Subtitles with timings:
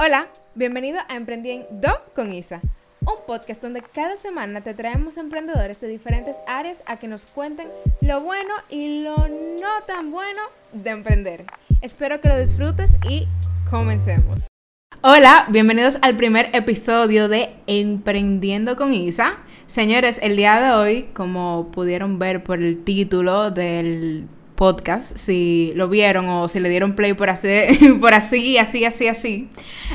[0.00, 2.60] Hola, bienvenido a Emprendiendo con Isa,
[3.00, 7.66] un podcast donde cada semana te traemos emprendedores de diferentes áreas a que nos cuenten
[8.00, 10.40] lo bueno y lo no tan bueno
[10.72, 11.46] de emprender.
[11.82, 13.26] Espero que lo disfrutes y
[13.68, 14.46] comencemos.
[15.00, 19.38] Hola, bienvenidos al primer episodio de Emprendiendo con Isa.
[19.66, 24.28] Señores, el día de hoy, como pudieron ver por el título del
[24.58, 27.48] podcast, si lo vieron o si le dieron play por así,
[28.00, 29.48] por así, así, así, así.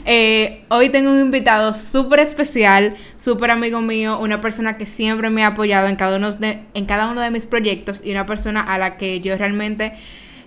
[0.06, 5.44] Eh, hoy tengo un invitado súper especial, súper amigo mío, una persona que siempre me
[5.44, 8.62] ha apoyado en cada, uno de, en cada uno de mis proyectos y una persona
[8.62, 9.94] a la que yo realmente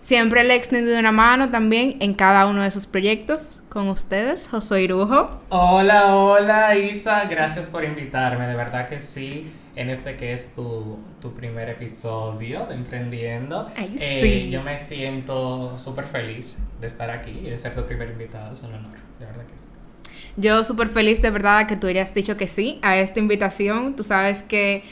[0.07, 3.65] siempre le he extendido una mano también en cada uno de esos proyectos.
[3.69, 5.41] Con ustedes, Josué Irujo.
[5.49, 10.99] Hola, hola Isa, gracias por invitarme, de verdad que sí en este que es tu,
[11.37, 13.69] primer episodio de Emprendiendo.
[13.77, 18.53] Eh, yo me siento súper feliz de estar aquí y de ser tu primer invitado.
[18.53, 19.71] Es un honor, de verdad que sí.
[20.37, 23.97] Yo súper feliz de verdad que tú hayas dicho que sí a esta invitación.
[23.97, 24.85] Tú sabes que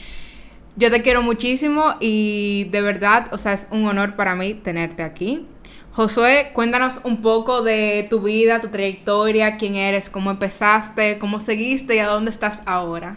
[0.75, 5.03] yo te quiero muchísimo y de verdad, o sea, es un honor para mí tenerte
[5.03, 5.47] aquí.
[5.93, 11.95] Josué, cuéntanos un poco de tu vida, tu trayectoria, quién eres, cómo empezaste, cómo seguiste
[11.95, 13.15] y a dónde estás ahora.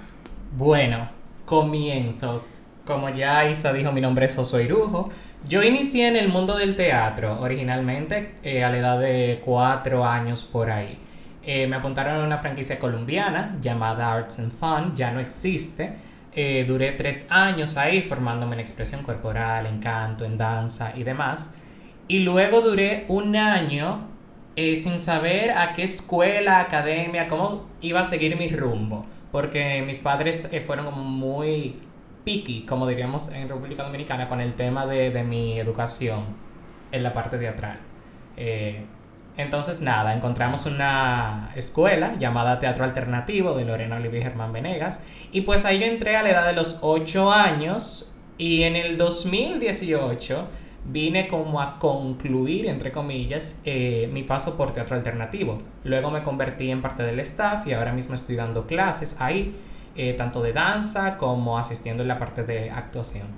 [0.57, 1.09] Bueno,
[1.45, 2.45] comienzo.
[2.85, 5.11] Como ya Isa dijo, mi nombre es Josué Irujo.
[5.49, 10.45] Yo inicié en el mundo del teatro originalmente eh, a la edad de cuatro años
[10.45, 10.99] por ahí.
[11.45, 15.95] Eh, me apuntaron a una franquicia colombiana llamada Arts and Fun, ya no existe.
[16.35, 21.57] Eh, duré tres años ahí formándome en expresión corporal, en canto, en danza y demás.
[22.07, 24.09] Y luego duré un año
[24.57, 30.49] sin saber a qué escuela, academia, cómo iba a seguir mi rumbo porque mis padres
[30.53, 31.77] eh, fueron muy
[32.25, 36.25] picky, como diríamos en República Dominicana, con el tema de, de mi educación
[36.93, 37.79] en la parte teatral.
[39.39, 45.07] Entonces, nada, encontramos una escuela llamada Teatro Alternativo de Lorena Olivier y Germán Venegas.
[45.31, 48.13] Y pues ahí yo entré a la edad de los 8 años.
[48.37, 50.49] Y en el 2018
[50.87, 55.59] vine como a concluir, entre comillas, eh, mi paso por teatro alternativo.
[55.85, 59.55] Luego me convertí en parte del staff y ahora mismo estoy dando clases ahí,
[59.95, 63.29] eh, tanto de danza como asistiendo en la parte de actuación.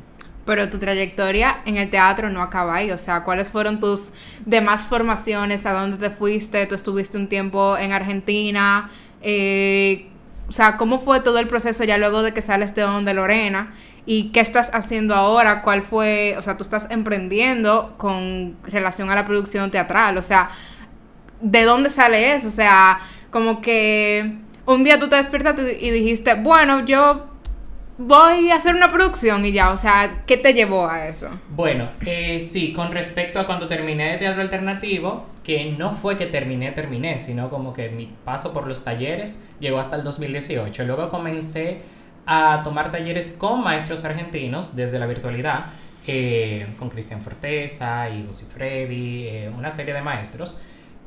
[0.50, 4.10] Pero tu trayectoria en el teatro no acaba ahí, o sea, ¿cuáles fueron tus
[4.44, 5.64] demás formaciones?
[5.64, 6.66] ¿A dónde te fuiste?
[6.66, 8.90] ¿Tú estuviste un tiempo en Argentina?
[9.22, 10.08] Eh,
[10.48, 13.72] o sea, ¿cómo fue todo el proceso ya luego de que sales de donde Lorena?
[14.06, 15.62] ¿Y qué estás haciendo ahora?
[15.62, 16.34] ¿Cuál fue?
[16.36, 20.18] O sea, tú estás emprendiendo con relación a la producción teatral.
[20.18, 20.50] O sea,
[21.40, 22.48] ¿de dónde sale eso?
[22.48, 22.98] O sea,
[23.30, 24.36] como que
[24.66, 27.29] un día tú te despertaste y dijiste, bueno, yo
[28.00, 31.28] voy a hacer una producción y ya, o sea, ¿qué te llevó a eso?
[31.50, 36.24] Bueno, eh, sí, con respecto a cuando terminé de teatro alternativo, que no fue que
[36.24, 40.84] terminé, terminé, sino como que mi paso por los talleres llegó hasta el 2018.
[40.84, 41.82] Luego comencé
[42.24, 45.66] a tomar talleres con maestros argentinos desde la virtualidad,
[46.06, 50.58] eh, con Cristian Forteza y Lucy Freddy, eh, una serie de maestros.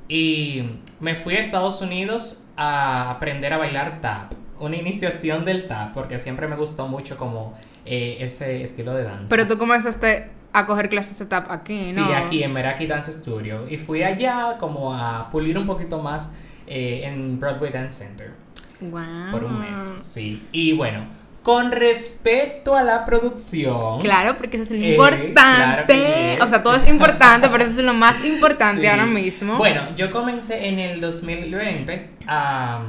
[0.07, 0.63] Y
[0.99, 6.17] me fui a Estados Unidos a aprender a bailar tap una iniciación del tap, porque
[6.17, 7.53] siempre me gustó mucho como
[7.85, 9.27] eh, ese estilo de danza.
[9.29, 11.85] Pero tú comenzaste a coger clases de tap aquí, ¿no?
[11.85, 13.67] Sí, aquí en Meraki Dance Studio.
[13.69, 16.31] Y fui allá como a pulir un poquito más
[16.67, 18.31] eh, en Broadway Dance Center.
[18.79, 19.31] Wow.
[19.31, 20.45] Por un mes, sí.
[20.51, 21.07] Y bueno,
[21.43, 23.99] con respecto a la producción.
[23.99, 26.37] Claro, porque eso es lo eh, importante.
[26.41, 29.57] o sea, todo es importante, pero eso es lo más importante ahora mismo.
[29.57, 32.81] Bueno, yo comencé en el 2020 a.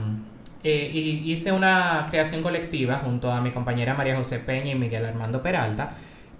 [0.66, 5.42] Eh, hice una creación colectiva junto a mi compañera María José Peña y Miguel Armando
[5.42, 5.94] Peralta.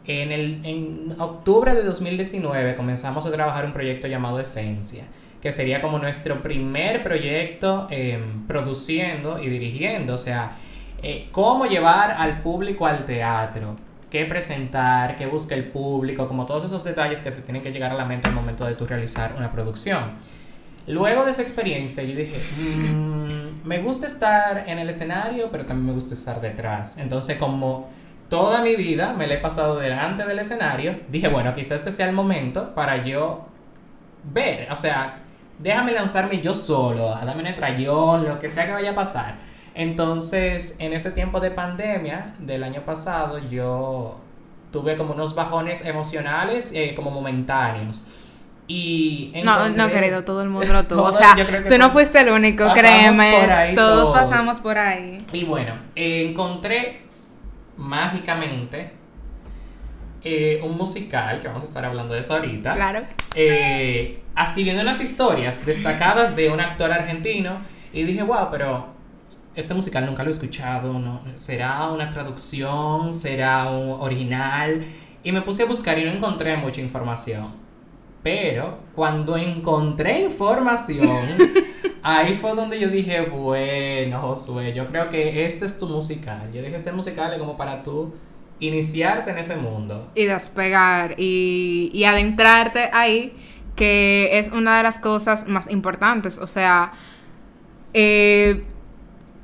[0.06, 5.04] En, el, en octubre de 2019 comenzamos a trabajar un proyecto llamado Esencia,
[5.42, 10.52] que sería como nuestro primer proyecto em, produciendo y dirigiendo, o sea,
[11.02, 13.76] eh, cómo llevar al público al teatro,
[14.10, 17.90] qué presentar, qué busca el público, como todos esos detalles que te tienen que llegar
[17.90, 20.12] a la mente al momento de tu realizar una producción.
[20.86, 23.33] Luego de esa experiencia, yo dije, mm,
[23.64, 26.99] me gusta estar en el escenario, pero también me gusta estar detrás.
[26.99, 27.88] Entonces, como
[28.28, 32.08] toda mi vida me la he pasado delante del escenario, dije, bueno, quizás este sea
[32.08, 33.46] el momento para yo
[34.32, 35.16] ver, o sea,
[35.58, 39.37] déjame lanzarme yo solo, a darme un trayón, lo que sea que vaya a pasar.
[39.75, 44.20] Entonces, en ese tiempo de pandemia del año pasado, yo
[44.72, 48.05] tuve como unos bajones emocionales eh, como momentáneos.
[48.66, 51.02] Y no, no, querido, todo el mundo lo tuvo.
[51.02, 51.37] o sea,
[51.69, 53.72] tú no fuiste el único, créeme.
[53.75, 55.19] Todos, pasamos por ahí.
[55.32, 57.02] Y bueno, encontré
[57.76, 58.93] mágicamente
[60.22, 62.72] eh, un musical, que vamos a estar hablando de eso ahorita.
[62.72, 63.02] Claro.
[63.34, 67.58] Eh, así viendo unas historias destacadas de un actor argentino
[67.93, 68.94] y dije, wow, pero
[69.55, 71.20] este musical nunca lo he escuchado, ¿no?
[71.34, 73.12] ¿será una traducción?
[73.12, 74.87] ¿Será un original?
[75.22, 77.63] Y me puse a buscar y no encontré mucha información.
[78.25, 81.29] Pero cuando encontré información,
[82.03, 86.50] ahí fue donde yo dije, bueno, Josué, yo creo que este es tu musical.
[86.50, 88.15] Yo dije, este musical es como para tú
[88.61, 90.11] iniciarte en ese mundo.
[90.15, 93.37] Y despegar y, y adentrarte ahí,
[93.76, 96.38] que es una de las cosas más importantes.
[96.38, 96.94] O sea,
[97.93, 98.65] eh,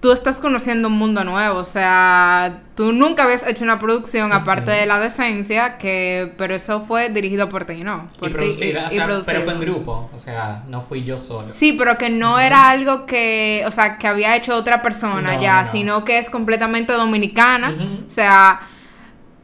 [0.00, 4.70] tú estás conociendo un mundo nuevo, o sea, tú nunca habías hecho una producción aparte
[4.70, 8.08] de La Decencia, que, pero eso fue dirigido por ti, ¿no?
[8.18, 11.52] Por y producida, o sea, pero fue en grupo, o sea, no fui yo solo.
[11.52, 15.66] Sí, pero que no era algo que, o sea, que había hecho otra persona ya,
[15.66, 17.74] sino que es completamente dominicana,
[18.06, 18.60] o sea,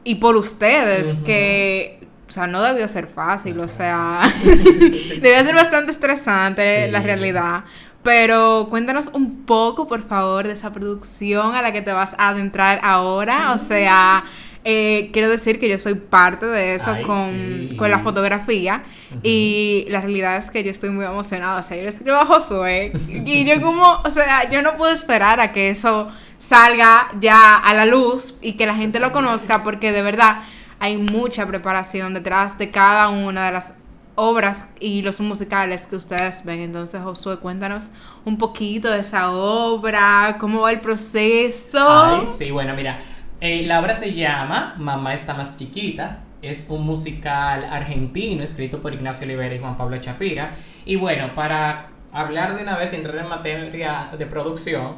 [0.04, 1.94] y por ustedes, que...
[2.28, 7.62] O sea, no debió ser fácil, o sea, debió ser bastante estresante la realidad.
[8.06, 12.28] Pero cuéntanos un poco, por favor, de esa producción a la que te vas a
[12.28, 13.52] adentrar ahora.
[13.52, 14.22] O sea,
[14.62, 18.84] eh, quiero decir que yo soy parte de eso con, la fotografía.
[19.24, 21.58] Y la realidad es que yo estoy muy emocionada.
[21.58, 22.92] O sea, yo le escribo a Josué.
[23.08, 27.74] y yo como, o sea, yo no puedo esperar a que eso salga ya a
[27.74, 30.42] la luz y que la gente lo conozca porque de verdad
[30.78, 33.74] hay mucha preparación detrás de cada una de las
[34.16, 36.60] obras y los musicales que ustedes ven.
[36.60, 37.92] Entonces, Josué, cuéntanos
[38.24, 41.86] un poquito de esa obra, cómo va el proceso.
[41.88, 42.98] Ay, sí, bueno, mira,
[43.40, 46.20] eh, la obra se llama Mamá está más chiquita.
[46.42, 50.54] Es un musical argentino escrito por Ignacio Olivera y Juan Pablo Chapira.
[50.84, 54.96] Y bueno, para hablar de una vez, entrar en materia de producción,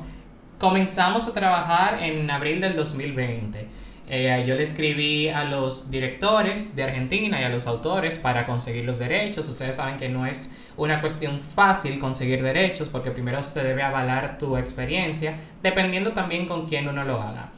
[0.58, 3.66] comenzamos a trabajar en abril del 2020.
[4.10, 8.84] Eh, yo le escribí a los directores de Argentina y a los autores para conseguir
[8.84, 9.46] los derechos.
[9.48, 14.38] Ustedes saben que no es una cuestión fácil conseguir derechos porque primero se debe avalar
[14.38, 17.52] tu experiencia, dependiendo también con quién uno lo haga.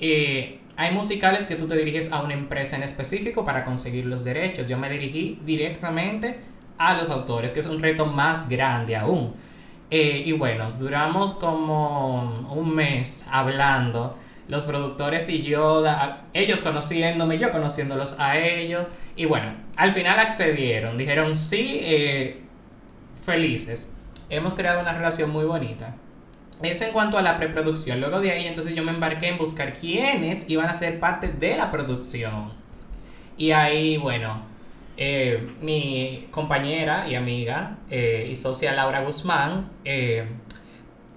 [0.00, 4.24] Y hay musicales que tú te diriges a una empresa en específico para conseguir los
[4.24, 4.66] derechos.
[4.66, 6.40] Yo me dirigí directamente
[6.78, 9.34] a los autores, que es un reto más grande aún.
[9.90, 14.16] Eh, y bueno, duramos como un mes hablando
[14.52, 15.82] los productores y yo,
[16.34, 18.84] ellos conociéndome, yo conociéndolos a ellos.
[19.16, 22.42] Y bueno, al final accedieron, dijeron sí, eh,
[23.24, 23.94] felices.
[24.28, 25.94] Hemos creado una relación muy bonita.
[26.62, 27.98] Eso en cuanto a la preproducción.
[27.98, 31.56] Luego de ahí entonces yo me embarqué en buscar quiénes iban a ser parte de
[31.56, 32.52] la producción.
[33.38, 34.42] Y ahí, bueno,
[34.98, 39.70] eh, mi compañera y amiga eh, y socia Laura Guzmán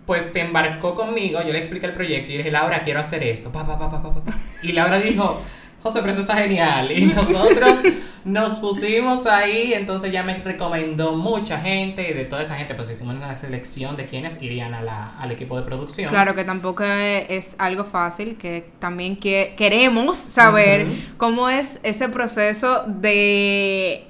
[0.06, 3.24] pues se embarcó conmigo, yo le expliqué el proyecto y le dije, Laura, quiero hacer
[3.24, 3.52] esto.
[3.52, 4.14] Pa, pa, pa,
[4.62, 5.42] y Laura dijo,
[5.82, 6.92] José, pero eso está genial.
[6.92, 7.80] Y nosotros
[8.26, 12.90] nos pusimos ahí, entonces ya me recomendó mucha gente y de toda esa gente pues
[12.90, 16.10] hicimos una selección de quienes irían a la, al equipo de producción.
[16.10, 20.88] Claro que tampoco es algo fácil, que también que queremos saber
[21.18, 24.08] cómo es ese proceso de,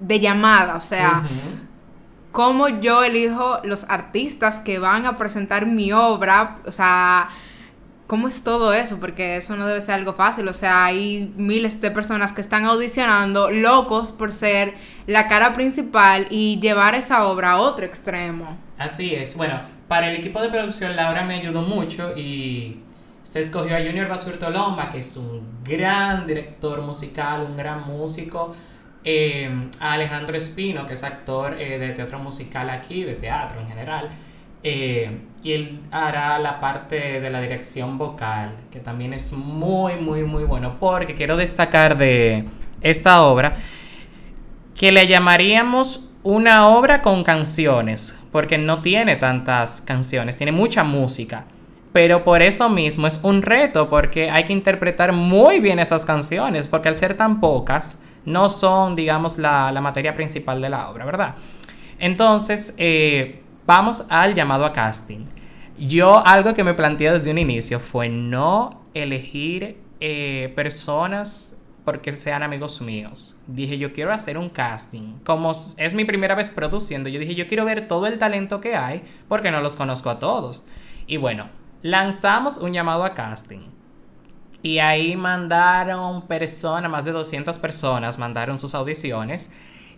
[0.00, 1.24] de llamada, o sea
[2.34, 7.28] cómo yo elijo los artistas que van a presentar mi obra, o sea,
[8.08, 8.98] ¿cómo es todo eso?
[8.98, 12.64] Porque eso no debe ser algo fácil, o sea, hay miles de personas que están
[12.64, 14.74] audicionando, locos por ser
[15.06, 18.58] la cara principal y llevar esa obra a otro extremo.
[18.78, 22.80] Así es, bueno, para el equipo de producción Laura me ayudó mucho y
[23.22, 28.56] se escogió a Junior Basurtoloma, que es un gran director musical, un gran músico,
[29.04, 33.68] eh, a Alejandro Espino, que es actor eh, de teatro musical aquí, de teatro en
[33.68, 34.08] general.
[34.62, 40.22] Eh, y él hará la parte de la dirección vocal, que también es muy, muy,
[40.22, 42.48] muy bueno, porque quiero destacar de
[42.80, 43.56] esta obra
[44.74, 51.44] que le llamaríamos una obra con canciones, porque no tiene tantas canciones, tiene mucha música.
[51.92, 56.66] Pero por eso mismo es un reto, porque hay que interpretar muy bien esas canciones,
[56.68, 61.34] porque al ser tan pocas, no son, digamos, la, materia principal de la obra, ¿verdad?
[61.98, 65.26] Entonces, eh, vamos al llamado a casting.
[65.78, 72.42] Yo algo que me planteé desde un inicio fue no elegir eh, personas porque sean
[72.42, 73.36] amigos míos.
[73.46, 75.18] Dije, yo quiero hacer un casting.
[75.24, 78.74] Como es mi primera vez produciendo, yo dije, yo quiero ver todo el talento que
[78.74, 80.64] hay porque no los conozco a todos.
[81.06, 81.50] Y bueno,
[81.82, 83.73] lanzamos un llamado a casting.
[84.64, 89.52] Y ahí mandaron personas, más de 200 personas mandaron sus audiciones.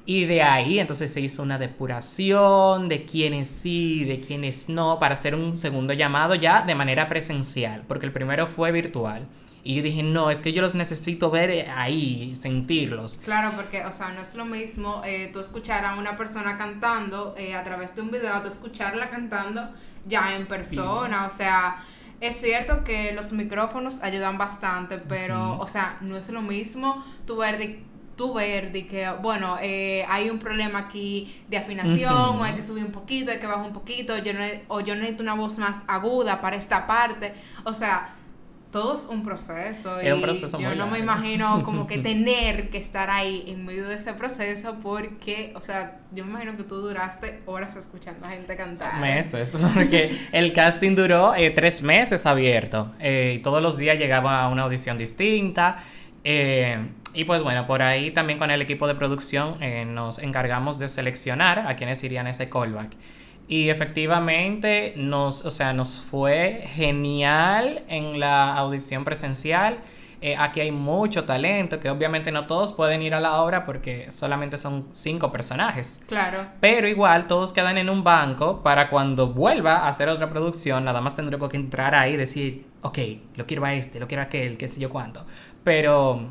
[0.06, 5.14] Y de ahí entonces se hizo una depuración de quiénes sí, de quiénes no, para
[5.14, 9.28] hacer un segundo llamado ya de manera presencial, porque el primero fue virtual.
[9.62, 13.18] Y yo dije, no, es que yo los necesito ver ahí, sentirlos.
[13.18, 17.36] Claro, porque, o sea, no es lo mismo eh, tú escuchar a una persona cantando
[17.38, 19.62] eh, a través de un video, tú escucharla cantando
[20.08, 21.84] ya en persona, o sea...
[22.20, 27.36] Es cierto que los micrófonos ayudan bastante, pero, o sea, no es lo mismo tu
[27.36, 27.82] ver de,
[28.16, 32.62] tu ver de que, bueno, eh, hay un problema aquí de afinación, o hay que
[32.62, 34.32] subir un poquito, hay que bajar un poquito, yo
[34.68, 37.34] o yo necesito una voz más aguda para esta parte.
[37.64, 38.15] O sea,
[38.70, 40.00] todo es un proceso.
[40.00, 43.88] Es un proceso yo no me imagino como que tener que estar ahí en medio
[43.88, 48.30] de ese proceso porque, o sea, yo me imagino que tú duraste horas escuchando a
[48.30, 49.00] gente cantar.
[49.00, 54.42] Meses, porque el casting duró eh, tres meses abierto eh, y todos los días llegaba
[54.42, 55.82] a una audición distinta.
[56.24, 56.78] Eh,
[57.14, 59.58] y pues bueno, por ahí también con el equipo de producción
[59.94, 62.90] nos encargamos de seleccionar a quienes irían a ese callback.
[63.48, 69.78] Y efectivamente nos, o sea, nos fue genial en la audición presencial.
[70.20, 74.10] Eh, aquí hay mucho talento, que obviamente no todos pueden ir a la obra porque
[74.10, 76.02] solamente son cinco personajes.
[76.08, 76.46] Claro.
[76.58, 81.00] Pero igual todos quedan en un banco para cuando vuelva a hacer otra producción, nada
[81.00, 82.98] más tendré que entrar ahí y decir, ok,
[83.36, 85.24] lo quiero a este, lo quiero a aquel, qué sé yo cuánto.
[85.62, 86.30] Pero,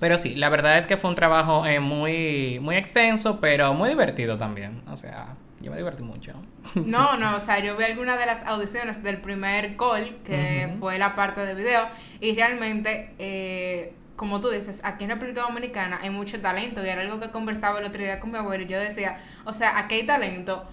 [0.00, 3.90] pero sí, la verdad es que fue un trabajo eh, muy, muy extenso, pero muy
[3.90, 4.82] divertido también.
[4.90, 6.32] O sea, yo me divertí mucho.
[6.74, 10.98] No, no, o sea, yo vi algunas de las audiciones del primer call, que fue
[10.98, 11.86] la parte de video,
[12.20, 17.02] y realmente, eh, como tú dices, aquí en República Dominicana hay mucho talento, y era
[17.02, 19.96] algo que conversaba el otro día con mi abuelo, y yo decía, o sea, aquí
[19.96, 20.68] hay talento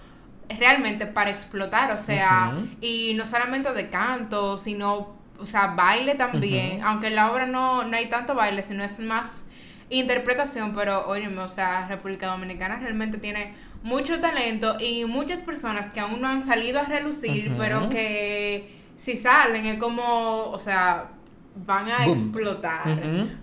[0.58, 6.82] realmente para explotar, o sea, y no solamente de canto, sino, o sea, baile también,
[6.82, 9.49] aunque en la obra no, no hay tanto baile, sino es más
[9.90, 16.00] interpretación, pero oye, o sea, República Dominicana realmente tiene mucho talento y muchas personas que
[16.00, 21.10] aún no han salido a relucir, pero que si salen es como, o sea,
[21.54, 22.86] van a explotar.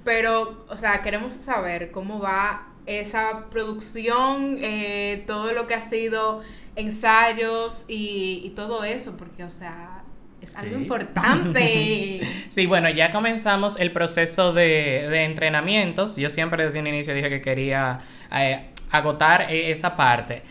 [0.03, 6.41] Pero, o sea, queremos saber cómo va esa producción, eh, todo lo que ha sido
[6.75, 9.96] ensayos y, todo eso, porque, o sea,
[10.41, 12.21] es algo importante.
[12.49, 16.15] sí, bueno, ya comenzamos el proceso de, de entrenamientos.
[16.15, 18.01] Yo siempre desde un inicio dije que quería
[18.31, 20.43] eh, agotar e-, esa parte.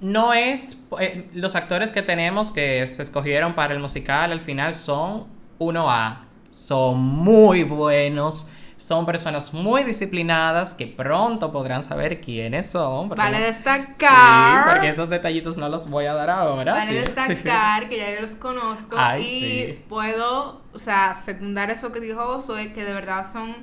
[0.00, 4.74] No es, eh, los actores que tenemos que se escogieron para el musical al final
[4.74, 5.26] son
[5.58, 6.18] 1A,
[6.50, 13.08] son muy buenos, son personas muy disciplinadas que pronto podrán saber quiénes son.
[13.08, 14.64] Vale destacar.
[14.64, 16.74] Sí, porque esos detallitos no los voy a dar ahora.
[16.74, 22.20] Vale destacar que ya yo los conozco y puedo, o sea, secundar eso que dijo
[22.20, 23.54] Josué, que de verdad son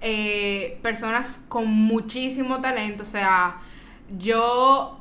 [0.00, 3.04] eh, personas con muchísimo talento.
[3.04, 3.56] O sea,
[4.18, 5.00] yo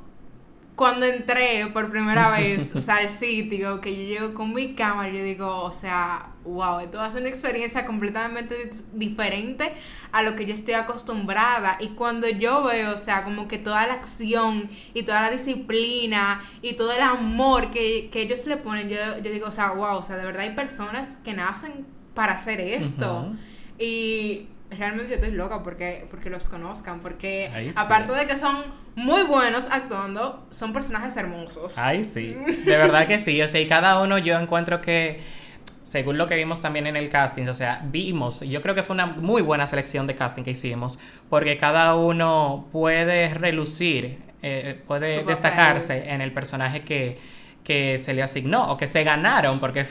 [0.78, 5.12] cuando entré por primera vez, o sea, al sitio, que yo llego con mi cámara,
[5.12, 9.74] yo digo, o sea, wow, esto va a ser una experiencia completamente diferente
[10.12, 11.78] a lo que yo estoy acostumbrada.
[11.82, 16.44] Y cuando yo veo, o sea, como que toda la acción y toda la disciplina
[16.62, 20.04] y todo el amor que, ellos le ponen, yo, yo digo, o sea, wow, o
[20.04, 23.32] sea, de verdad hay personas que nacen para hacer esto.
[23.80, 28.64] Y realmente yo estoy loca porque, porque los conozcan, porque aparte de que son
[28.96, 31.78] muy buenos actuando, son personajes hermosos.
[31.78, 32.34] Ay, sí,
[32.66, 35.22] de verdad que sí, o sea, y cada uno yo encuentro que,
[35.84, 38.94] según lo que vimos también en el casting, o sea, vimos, yo creo que fue
[38.94, 45.24] una muy buena selección de casting que hicimos, porque cada uno puede relucir, eh, puede
[45.24, 47.18] destacarse en el personaje que,
[47.64, 49.86] que se le asignó o que se ganaron, porque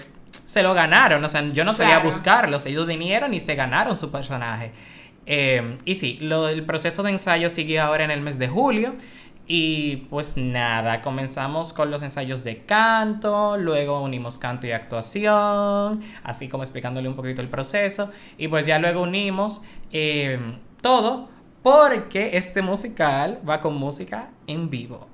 [0.46, 1.22] se lo ganaron.
[1.22, 2.64] O sea, yo no sabía buscarlos.
[2.64, 4.72] Ellos vinieron y se ganaron su personaje.
[5.26, 8.94] Eh, y sí, lo, el proceso de ensayo sigue ahora en el mes de julio.
[9.48, 16.48] Y pues nada, comenzamos con los ensayos de canto, luego unimos canto y actuación, así
[16.48, 18.10] como explicándole un poquito el proceso.
[18.38, 19.62] Y pues ya luego unimos
[19.92, 20.40] eh,
[20.80, 21.28] todo
[21.62, 25.08] porque este musical va con música en vivo.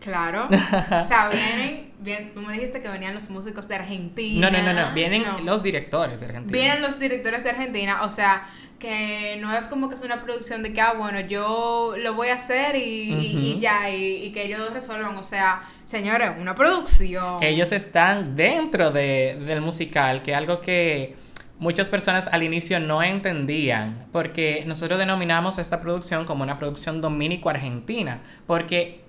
[0.00, 0.46] Claro.
[0.50, 4.50] o sea, vienen, bien, tú me dijiste que venían los músicos de Argentina.
[4.50, 6.52] No, no, no, no, vienen los directores de Argentina.
[6.52, 10.62] Vienen los directores de Argentina, o sea, que no es como que es una producción
[10.62, 14.72] de que, ah, bueno, yo lo voy a hacer y, y, ya, y, que ellos
[14.72, 17.42] resuelvan, o sea, señores, una producción.
[17.42, 21.16] Ellos están dentro de, del musical, que es algo que
[21.58, 28.20] muchas personas al inicio no entendían, porque nosotros denominamos esta producción como una producción dominico-argentina,
[28.46, 29.07] porque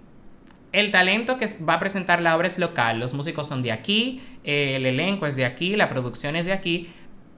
[0.71, 4.21] el talento que va a presentar la obra es local, los músicos son de aquí,
[4.43, 6.89] el elenco es de aquí, la producción es de aquí,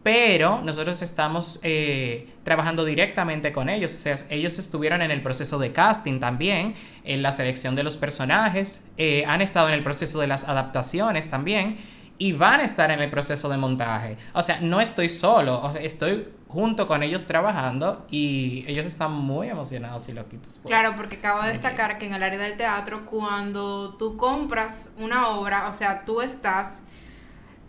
[0.04, 5.60] pero nosotros estamos eh, trabajando directamente con ellos, o sea, ellos estuvieron en el proceso
[5.60, 6.74] de casting también,
[7.04, 11.30] en la selección de los personajes, eh, han estado en el proceso de las adaptaciones
[11.30, 11.78] también,
[12.18, 14.16] y van a estar en el proceso de montaje.
[14.34, 20.10] O sea, no estoy solo, estoy junto con ellos trabajando y ellos están muy emocionados
[20.10, 20.60] y loquitos.
[20.66, 25.30] claro, porque acabo de destacar que en el área del teatro, cuando tú compras una
[25.30, 26.84] obra, o sea, tú estás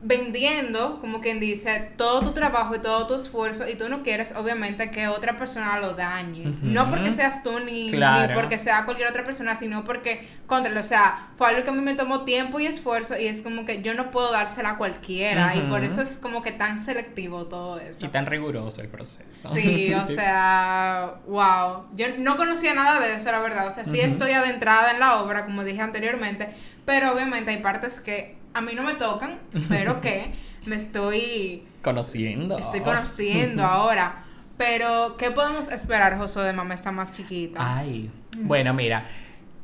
[0.02, 4.34] vendiendo, como quien dice, todo tu trabajo y todo tu esfuerzo y tú no quieres
[4.36, 6.54] obviamente que otra persona lo dañe.
[6.62, 7.90] No porque seas tú ni,
[8.34, 11.80] porque sea cualquier otra persona, sino porque, contra, o sea, fue algo que a mí
[11.80, 15.54] me tomó tiempo y esfuerzo y es como que yo no puedo dársela a cualquiera
[15.54, 18.04] y por eso es como que tan selectivo todo eso.
[18.04, 19.52] Y tan riguroso el proceso.
[19.54, 21.84] Sí, o sea, wow.
[21.94, 23.68] Yo no conocía nada de eso, la verdad.
[23.68, 26.48] O sea, sí estoy adentrada en la obra, como dije anteriormente,
[26.84, 30.32] pero obviamente hay partes que a mí no me tocan, pero que
[30.66, 32.58] me estoy conociendo.
[32.58, 34.24] Estoy conociendo ahora.
[34.56, 37.58] Pero, ¿qué podemos esperar, Josué, de Mamá está más chiquita?
[37.60, 39.04] Ay, bueno, mira.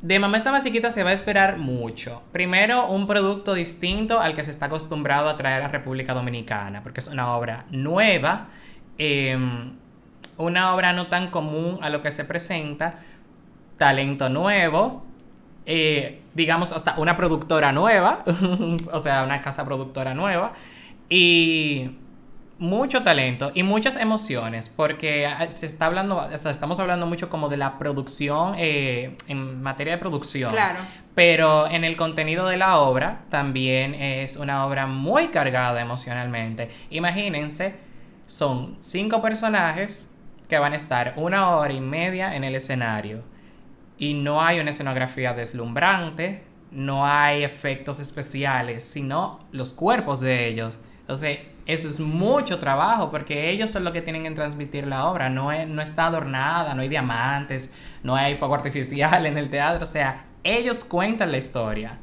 [0.01, 2.23] De Mamá está más chiquita se va a esperar mucho.
[2.31, 7.01] Primero, un producto distinto al que se está acostumbrado a traer a República Dominicana, porque
[7.01, 8.47] es una obra nueva,
[8.97, 9.73] em,
[10.37, 12.99] una obra no tan común a lo que se presenta,
[13.77, 15.05] talento nuevo,
[15.71, 18.23] eh, digamos, hasta una productora nueva,
[18.91, 20.53] o sea, una casa productora nueva,
[21.09, 21.91] y
[22.57, 27.29] mucho talento y muchas emociones, porque ah, se está hablando, o sea, estamos hablando mucho
[27.29, 30.51] como de la producción, eh, en materia de producción.
[30.51, 30.79] Claro.
[31.13, 36.71] Pero en el contenido de la obra también es una obra muy cargada emocionalmente.
[36.89, 37.75] Imagínense,
[38.25, 40.09] son cinco personajes
[40.47, 43.21] que van a estar una hora y media en el escenario
[43.99, 46.41] y no hay una escenografía deslumbrante,
[46.71, 50.79] no hay efectos especiales, sino los cuerpos de ellos.
[51.01, 55.29] Entonces, eso es mucho trabajo porque ellos son los que tienen que transmitir la obra,
[55.29, 59.85] no, no está adornada, no hay diamantes, no hay fuego artificial en el teatro, o
[59.85, 61.97] sea, ellos cuentan la historia.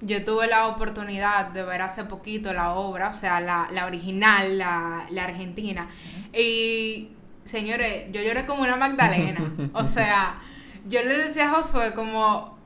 [0.00, 5.06] Yo tuve la oportunidad de ver hace poquito la obra, o sea, la, original, la,
[5.10, 5.88] la argentina,
[6.32, 7.08] y
[7.44, 9.40] señores, yo lloré como una Magdalena,
[9.72, 10.38] o sea
[10.88, 12.58] yo le decía a Josué como,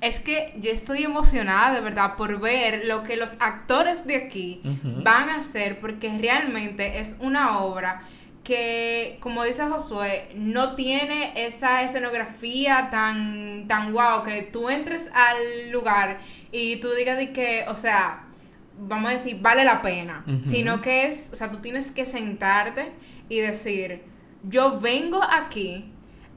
[0.00, 4.60] es que yo estoy emocionada de verdad por ver lo que los actores de aquí
[5.02, 8.02] van a hacer, porque realmente es una obra
[8.44, 15.70] que, como dice Josué, no tiene esa escenografía tan, tan guau, que tú entres al
[15.70, 16.20] lugar
[16.52, 18.24] y tú digas de que, o sea,
[18.78, 22.92] vamos a decir, vale la pena, sino que es, o sea, tú tienes que sentarte
[23.30, 24.02] y decir,
[24.42, 25.93] yo vengo aquí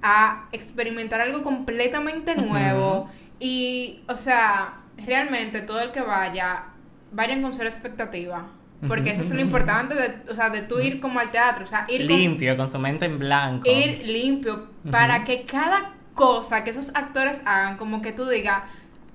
[0.07, 3.09] a experimentar algo completamente nuevo.
[3.39, 6.63] Y, o sea, realmente todo el que vaya,
[7.11, 8.47] vayan con ser expectativa.
[8.87, 11.65] Porque eso es lo importante de, o sea, de tú ir como al teatro.
[11.65, 13.67] O sea, ir limpio, con, su mente en blanco.
[13.69, 18.63] Ir limpio, para que cada cosa que esos actores hagan, como que tú digas,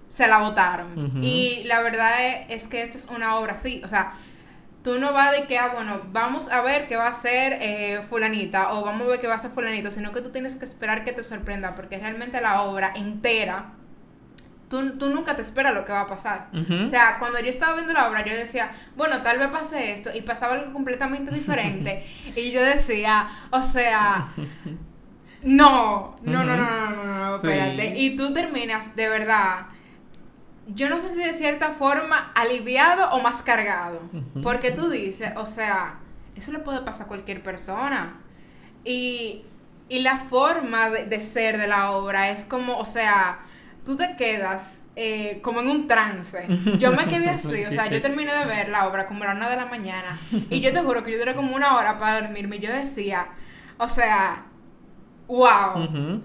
[0.09, 1.23] se la votaron.
[1.23, 3.81] Y la verdad es, es, que esto es una obra así.
[3.85, 4.15] O sea,
[4.83, 8.03] tú no vas de que, ah, bueno, vamos a ver qué va a ser eh,
[8.09, 10.65] fulanita o vamos a ver qué va a ser fulanito, sino que tú tienes que
[10.65, 13.73] esperar que te sorprenda, porque realmente la obra entera,
[14.69, 16.49] tú, tú nunca te esperas lo que va a pasar.
[16.53, 20.11] O sea, cuando yo estaba viendo la obra, yo decía, bueno, tal vez pase esto,
[20.15, 24.29] y pasaba algo completamente diferente, y yo decía, o sea...
[25.45, 27.99] No, no, no, no, no, no, no, espérate.
[27.99, 29.67] Y tú terminas de verdad
[30.69, 34.01] yo no sé si de cierta forma aliviado o más cargado.
[34.43, 35.97] Porque tú dices, o sea,
[36.37, 38.21] eso le puede pasar a cualquier persona.
[38.85, 39.43] Y,
[39.89, 43.41] y la forma de, ser de la obra es como, o sea,
[43.85, 46.47] tú te quedas eh, como en un trance.
[46.79, 49.35] Yo me quedé así, o sea, yo terminé de ver la obra como a la
[49.35, 50.17] una de la mañana.
[50.51, 52.57] Y yo te juro que yo duré como una hora para dormirme.
[52.57, 53.27] Y yo decía,
[53.79, 54.45] o sea,
[55.27, 56.21] wow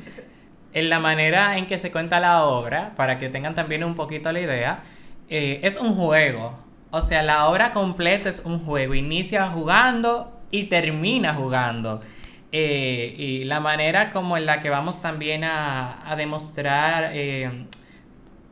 [0.73, 4.31] en la manera en que se cuenta la obra, para que tengan también un poquito
[4.31, 4.83] la idea,
[5.29, 6.57] eh, es un juego.
[6.91, 8.93] O sea, la obra completa es un juego.
[8.93, 12.01] Inicia jugando y termina jugando.
[12.51, 17.65] Eh, y la manera como en la que vamos también a, demostrar eh,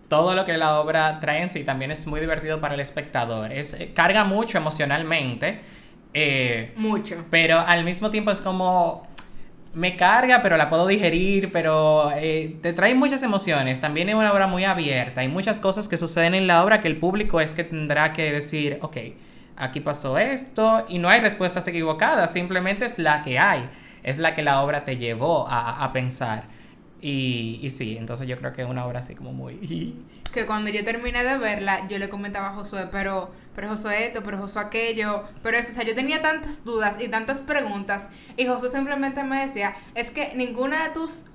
[0.10, 3.52] todo lo que la obra trae en sí también es muy divertido para el espectador.
[3.54, 5.62] Es, carga mucho emocionalmente.
[6.76, 7.24] mucho.
[7.30, 9.08] Pero al mismo tiempo es como
[9.76, 13.82] me carga, pero la puedo digerir, pero eh, te trae muchas emociones.
[13.82, 15.22] También es una obra muy abierta.
[15.22, 18.32] Hay muchas cosas que suceden en la obra que el público es que tendrá que
[18.32, 18.98] decir, ok,
[19.58, 23.70] aquí pasó esto y no hay respuestas equivocadas, simplemente es la que hay,
[24.04, 26.46] es la que la obra te llevó a, a pensar.
[27.02, 29.96] Y, y, sí, entonces yo creo que es una obra así como muy...
[30.34, 34.22] que cuando yo terminé de verla, yo le comentaba a Josué, pero, pero Josué esto,
[34.24, 38.46] pero Josué aquello, pero eso, o sea, yo tenía tantas dudas y tantas preguntas, y
[38.46, 41.26] Josué simplemente me decía, es que ninguna de tus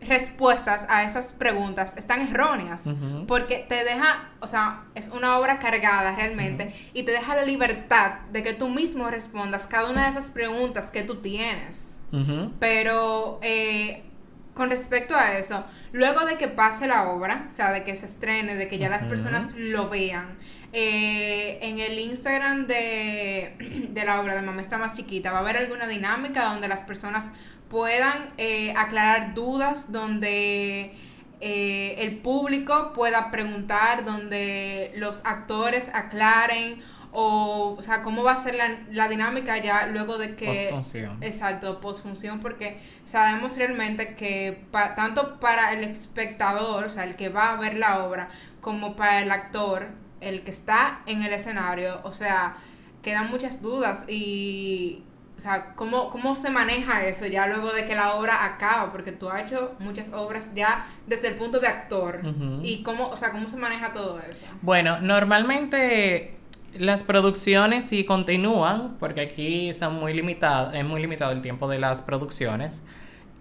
[0.00, 2.88] respuestas a esas preguntas están erróneas,
[3.26, 8.20] porque te deja, o sea, es una obra cargada realmente, y te deja la libertad
[8.32, 12.00] de que tú mismo respondas cada una de esas preguntas que tú tienes.
[12.60, 14.04] Pero eh,
[14.56, 18.06] con respecto a eso, luego de que pase la obra, o sea, de que se
[18.06, 20.38] estrene, de que ya las personas lo vean,
[20.72, 23.54] eh, en el Instagram de,
[23.90, 26.80] de la obra de Mamá está más chiquita, ¿va a haber alguna dinámica donde las
[26.80, 27.30] personas
[27.68, 30.94] puedan eh, aclarar dudas, donde
[31.42, 36.80] eh, el público pueda preguntar, donde los actores aclaren
[37.18, 38.56] o, o sea, cómo va a ser
[38.90, 40.68] la, dinámica ya luego de que...
[40.70, 41.22] Postfunción.
[41.22, 47.52] Exacto, postfunción, porque sabemos realmente que tanto para el espectador, o sea, el que va
[47.52, 48.28] a ver la obra,
[48.60, 49.86] como para el actor,
[50.20, 52.58] el que está en el escenario, o sea,
[53.00, 55.02] quedan muchas dudas y
[55.38, 58.92] o sea, ¿cómo, ¿cómo se maneja eso ya luego de que la obra acaba?
[58.92, 62.20] Porque tú has hecho muchas obras ya desde el punto de actor.
[62.62, 64.44] ¿Y cómo, o sea, cómo se maneja todo eso?
[64.60, 66.36] Bueno, normalmente
[66.78, 71.78] las producciones sí continúan, porque aquí son muy limitadas, es muy limitado el tiempo de
[71.78, 72.84] las producciones.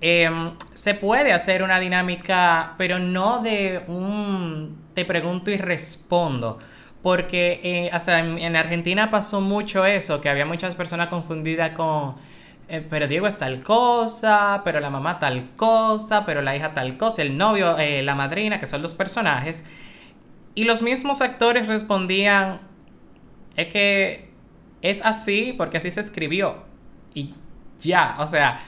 [0.01, 6.59] Em, se puede hacer una dinámica, pero no de un te pregunto y respondo
[7.05, 12.15] porque eh, hasta en, Argentina pasó mucho eso, que había muchas personas confundidas con,
[12.67, 16.97] eh, pero Diego es tal cosa, pero la mamá tal cosa, pero la hija tal
[16.97, 19.65] cosa, el novio, eh, la madrina, que son los personajes.
[20.55, 22.61] Y los mismos actores respondían,
[23.55, 24.29] es que
[24.81, 26.63] es así porque así se escribió.
[27.13, 27.33] Y
[27.81, 28.59] ya, o sea,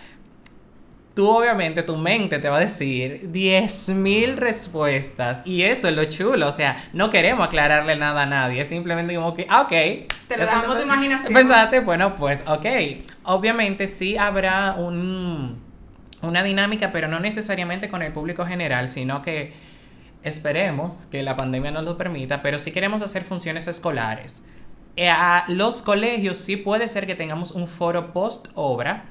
[1.17, 6.47] tú obviamente tu mente te va a decir 10.000 respuestas y eso es lo chulo,
[6.47, 9.69] o sea, no queremos aclararle nada a nadie, es simplemente como que, ah, ok.
[9.69, 11.33] Te lo dejamos de imaginación.
[11.33, 12.65] Pensaste, bueno, pues, ok.
[13.23, 15.59] Obviamente sí habrá un,
[16.21, 19.53] una dinámica, pero no necesariamente con el público general, sino que
[20.21, 24.43] esperemos que la pandemia nos lo permita, pero sí queremos hacer funciones escolares.
[24.97, 29.05] Eh, a los colegios sí puede ser que tengamos un foro post obra,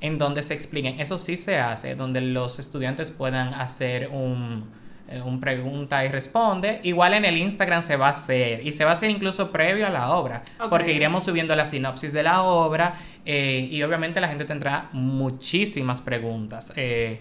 [0.00, 1.00] en donde se expliquen.
[1.00, 4.64] Eso sí se hace, donde los estudiantes puedan hacer un,
[5.12, 6.80] eh, un pregunta y responde.
[6.84, 9.86] Igual en el Instagram se va a hacer y se va a hacer incluso previo
[9.86, 12.94] a la obra, porque iremos subiendo la sinopsis de la obra
[13.26, 16.72] eh, y obviamente la gente tendrá muchísimas preguntas.
[16.76, 17.20] Eh,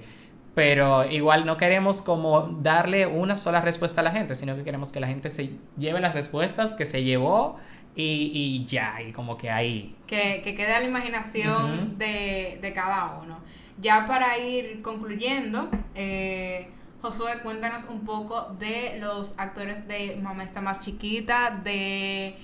[0.56, 4.92] pero igual no queremos como darle una sola respuesta a la gente, sino que queremos
[4.92, 7.58] que la gente se lleve las respuestas que se llevó
[7.96, 9.96] y, y ya, y como que ahí.
[10.08, 13.40] Que, que quede a la imaginación de, de, cada uno.
[13.80, 16.70] Ya para ir concluyendo, eh,
[17.02, 22.36] Josué, cuéntanos un poco de los actores de Mamá está más chiquita, de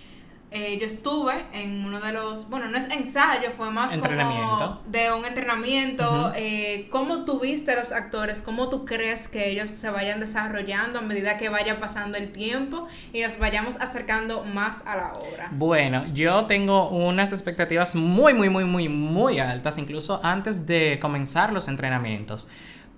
[0.49, 5.11] eh, yo estuve en uno de los, bueno, no es ensayo, fue más como de
[5.11, 6.31] un entrenamiento.
[6.35, 8.41] Eh, ¿Cómo tuviste los actores?
[8.41, 12.87] ¿Cómo tú crees que ellos se vayan desarrollando a medida que vaya pasando el tiempo
[13.11, 15.49] y nos vayamos acercando más a la obra?
[15.51, 21.51] Bueno, yo tengo unas expectativas muy, muy, muy, muy, muy altas, incluso antes de comenzar
[21.51, 22.47] los entrenamientos.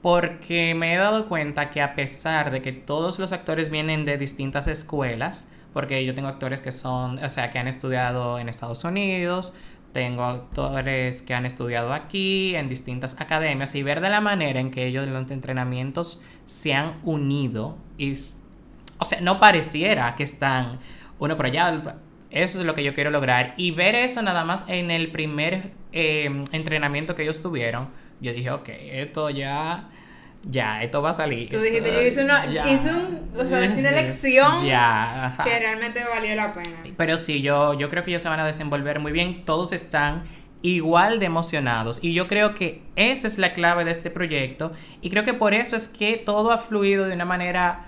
[0.04, 4.18] Porque me he dado cuenta que a pesar de que todos los actores vienen de
[4.18, 8.84] distintas escuelas, porque yo tengo actores que son, o sea, que han estudiado en Estados
[8.84, 9.56] Unidos,
[9.94, 14.72] tengo actores que han estudiado aquí, en distintas academias, y ver de la manera en
[14.72, 18.14] que ellos en los entrenamientos se han unido, y,
[18.98, 20.80] o sea, no pareciera que están
[21.18, 24.66] uno por allá, eso es lo que yo quiero lograr, y ver eso nada más
[24.68, 27.90] en el primer eh, entrenamiento que ellos tuvieron,
[28.22, 29.90] yo dije, ok, esto ya
[30.44, 31.50] ya, esto va a salir.
[31.50, 36.04] Tú dijiste, yo hice una, hice un, o sea, hice una elección ya, que realmente
[36.06, 36.84] valió la pena.
[36.96, 39.44] Pero sí, yo, yo creo que ellos se van a desenvolver muy bien.
[39.46, 40.24] Todos están
[40.62, 42.04] igual de emocionados.
[42.04, 44.72] Y yo creo que esa es la clave de este proyecto.
[45.02, 47.86] Y creo que por eso es que todo ha fluido de una manera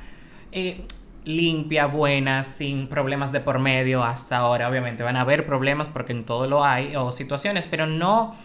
[0.52, 0.82] eh,
[1.26, 4.70] limpia, buena, sin problemas de por medio hasta ahora.
[4.70, 8.36] Obviamente van a haber problemas porque en todo lo hay, o situaciones, pero no,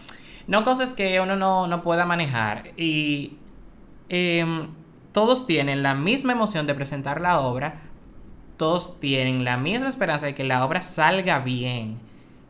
[0.47, 2.71] no cosas que uno no, no pueda manejar.
[2.77, 3.37] Y
[4.09, 4.67] Em,
[5.11, 7.81] todos tienen la misma emoción de presentar la obra,
[8.57, 11.97] todos tienen la misma esperanza de que la obra salga bien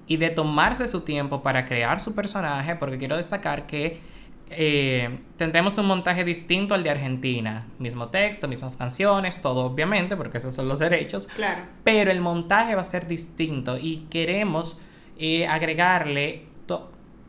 [0.07, 3.99] y de tomarse su tiempo para crear su personaje, porque quiero destacar que
[4.49, 7.67] eh, tendremos un montaje distinto al de Argentina.
[7.79, 11.27] Mismo texto, mismas canciones, todo obviamente, porque esos son los derechos.
[11.27, 11.63] Claro.
[11.83, 14.81] Pero el montaje va a ser distinto y queremos
[15.17, 16.45] eh, agregarle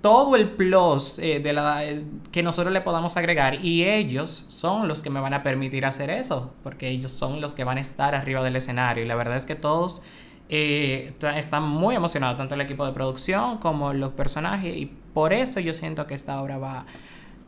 [0.00, 4.88] todo el plus eh, de la, eh, que nosotros le podamos agregar y ellos son
[4.88, 7.80] los que me van a permitir hacer eso, porque ellos son los que van a
[7.80, 10.02] estar arriba del escenario y la verdad es que todos
[10.48, 15.60] eh, están muy emocionados, tanto el equipo de producción como los personajes y por eso
[15.60, 16.86] yo siento que esta obra va,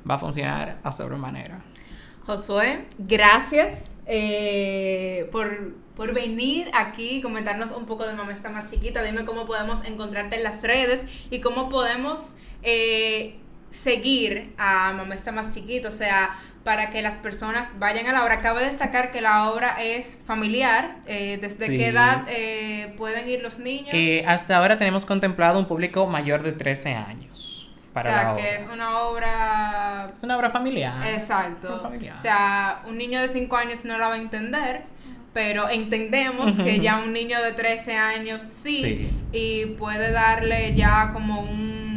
[0.08, 1.62] va a funcionar a sobremanera.
[2.26, 9.02] Josué, gracias eh, por, por venir aquí comentarnos un poco de Mamá está más chiquita.
[9.02, 13.36] Dime cómo podemos encontrarte en las redes y cómo podemos eh,
[13.70, 15.88] seguir a Mamá está más chiquita.
[15.88, 18.38] O sea, para que las personas vayan a la obra.
[18.40, 20.96] Cabe destacar que la obra es familiar.
[21.06, 21.78] Eh, ¿Desde Sí.
[21.78, 23.94] qué edad eh, pueden ir los niños?
[24.26, 28.42] Hasta ahora tenemos contemplado un público mayor de 13 años para o sea, la que
[28.42, 28.56] obra.
[28.56, 30.12] es una obra...
[30.22, 30.94] Una obra familiar.
[31.08, 31.80] Exacto.
[31.82, 32.14] familiar.
[32.16, 34.82] O sea, un niño de 5 años no la va a entender,
[35.32, 39.10] pero entendemos que ya un niño de 13 años sí, Sí.
[39.32, 41.89] y puede darle ya como un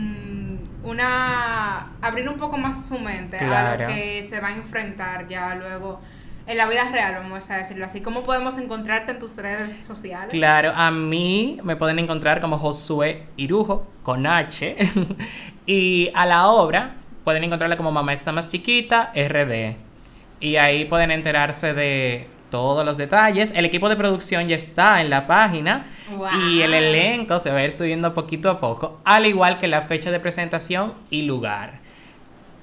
[0.83, 5.55] una abrir un poco más su mente a lo que se va a enfrentar ya
[5.55, 6.01] luego
[6.45, 8.01] en la vida real, vamos a decirlo así.
[8.01, 10.29] ¿Cómo podemos encontrarte en tus redes sociales?
[10.29, 14.75] Claro, a mí me pueden encontrar como Josué Irujo con H.
[15.65, 19.75] y a la obra pueden encontrarla como Mamá está más chiquita, RD.
[20.41, 23.51] Y ahí pueden enterarse de todos los detalles.
[23.55, 25.87] El equipo de producción ya está en la página
[26.47, 26.79] y el Wow.
[26.79, 30.19] elenco se va a ir subiendo poquito a poco, al igual que la fecha de
[30.19, 31.79] presentación y lugar.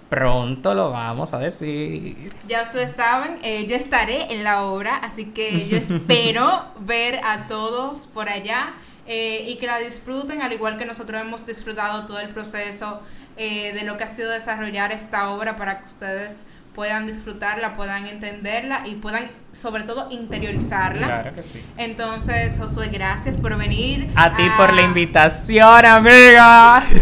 [0.09, 2.33] Pronto lo vamos a decir.
[2.47, 7.49] Ya ustedes saben, eh, yo estaré en la obra, así que yo espero ver a
[7.49, 8.75] todos por allá
[9.09, 13.01] eh, y que la disfruten, al igual que nosotros hemos disfrutado todo el proceso
[13.37, 18.07] eh, de lo que ha sido desarrollar esta obra para que ustedes puedan disfrutarla, puedan
[18.07, 21.07] entenderla y puedan sobre todo interiorizarla.
[21.07, 21.63] Claro que sí.
[21.77, 24.11] Entonces, Josué, gracias por venir.
[24.15, 26.83] A ti por la invitación, amiga.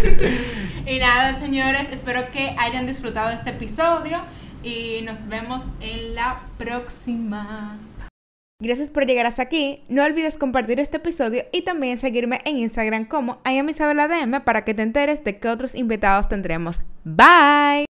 [0.88, 4.22] Y nada, señores, espero que hayan disfrutado este episodio
[4.62, 7.78] y nos vemos en la próxima.
[8.60, 9.84] Gracias por llegar hasta aquí.
[9.88, 14.82] No olvides compartir este episodio y también seguirme en Instagram como IamIsabelaDM para que te
[14.82, 16.80] enteres de qué otros invitados tendremos.
[17.04, 17.87] Bye.